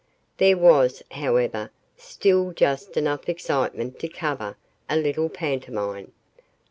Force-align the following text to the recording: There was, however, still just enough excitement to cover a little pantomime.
There 0.37 0.57
was, 0.57 1.03
however, 1.11 1.69
still 1.95 2.53
just 2.53 2.97
enough 2.97 3.29
excitement 3.29 3.99
to 3.99 4.07
cover 4.07 4.57
a 4.89 4.97
little 4.97 5.29
pantomime. 5.29 6.11